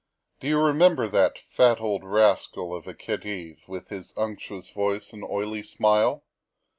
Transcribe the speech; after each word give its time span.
Do 0.39 0.47
you 0.47 0.59
remember 0.59 1.07
that 1.07 1.37
fat 1.37 1.79
old 1.79 2.03
rascal 2.03 2.75
of 2.75 2.87
a 2.87 2.95
Khedive 2.95 3.65
with 3.67 3.89
his 3.89 4.15
unctuous 4.17 4.71
voice 4.71 5.13
and 5.13 5.23
oily 5.23 5.61
smile? 5.61 6.25